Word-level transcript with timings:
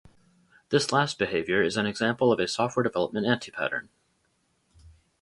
This 0.69 0.91
last 0.91 1.19
behavior 1.19 1.61
is 1.61 1.77
an 1.77 1.85
example 1.85 2.31
of 2.33 2.39
a 2.39 2.47
software 2.47 2.81
development 2.81 3.27
anti-pattern. 3.27 3.89